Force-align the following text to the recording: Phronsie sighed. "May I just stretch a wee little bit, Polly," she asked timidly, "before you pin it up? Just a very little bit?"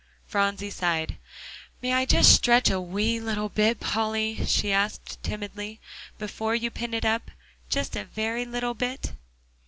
Phronsie 0.25 0.71
sighed. 0.71 1.17
"May 1.83 1.93
I 1.93 2.05
just 2.05 2.33
stretch 2.33 2.71
a 2.71 2.81
wee 2.81 3.19
little 3.19 3.49
bit, 3.49 3.79
Polly," 3.79 4.47
she 4.47 4.71
asked 4.71 5.21
timidly, 5.21 5.79
"before 6.17 6.55
you 6.55 6.71
pin 6.71 6.95
it 6.95 7.05
up? 7.05 7.29
Just 7.69 7.95
a 7.95 8.03
very 8.03 8.43
little 8.45 8.73
bit?" 8.73 9.11